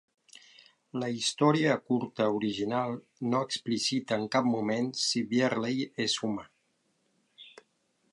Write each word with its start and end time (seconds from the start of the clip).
La 1.01 1.09
història 1.15 1.73
curta 1.89 2.25
original 2.37 2.95
no 3.33 3.41
explicita 3.49 4.17
en 4.21 4.25
cap 4.37 4.49
moment 4.55 4.89
si 5.03 5.23
Byerley 5.35 5.85
és 6.07 6.17
humà. 6.29 6.47